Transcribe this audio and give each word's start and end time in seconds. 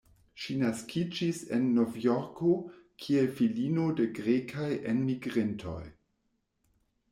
Ŝi 0.43 0.53
naskiĝis 0.61 1.41
en 1.57 1.67
Novjorko, 1.73 2.55
kiel 3.05 3.29
filino 3.41 3.85
de 4.01 4.09
grekaj 4.21 4.73
enmigrintoj. 4.95 5.81